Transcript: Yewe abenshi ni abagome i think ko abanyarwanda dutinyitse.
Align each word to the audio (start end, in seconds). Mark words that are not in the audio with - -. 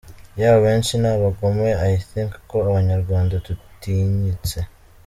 Yewe 0.39 0.53
abenshi 0.57 0.93
ni 1.01 1.07
abagome 1.15 1.69
i 1.95 1.97
think 2.09 2.31
ko 2.49 2.55
abanyarwanda 2.69 3.33
dutinyitse. 3.45 4.59